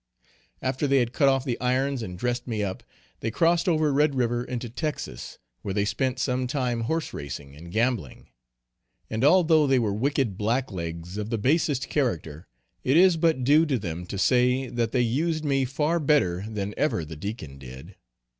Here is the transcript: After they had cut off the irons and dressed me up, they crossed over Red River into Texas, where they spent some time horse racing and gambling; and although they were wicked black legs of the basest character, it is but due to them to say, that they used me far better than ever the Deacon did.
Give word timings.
After 0.63 0.87
they 0.87 0.97
had 0.97 1.13
cut 1.13 1.29
off 1.29 1.45
the 1.45 1.59
irons 1.61 2.01
and 2.01 2.17
dressed 2.17 2.47
me 2.47 2.63
up, 2.63 2.81
they 3.19 3.29
crossed 3.29 3.69
over 3.69 3.93
Red 3.93 4.15
River 4.15 4.43
into 4.43 4.67
Texas, 4.67 5.37
where 5.61 5.75
they 5.75 5.85
spent 5.85 6.17
some 6.17 6.47
time 6.47 6.81
horse 6.81 7.13
racing 7.13 7.55
and 7.55 7.71
gambling; 7.71 8.27
and 9.11 9.23
although 9.23 9.67
they 9.67 9.77
were 9.77 9.93
wicked 9.93 10.39
black 10.39 10.71
legs 10.71 11.17
of 11.19 11.29
the 11.29 11.37
basest 11.37 11.87
character, 11.89 12.47
it 12.83 12.97
is 12.97 13.15
but 13.15 13.43
due 13.43 13.63
to 13.67 13.77
them 13.77 14.07
to 14.07 14.17
say, 14.17 14.65
that 14.69 14.91
they 14.91 15.01
used 15.01 15.45
me 15.45 15.65
far 15.65 15.99
better 15.99 16.45
than 16.49 16.73
ever 16.77 17.05
the 17.05 17.15
Deacon 17.15 17.59
did. 17.59 17.95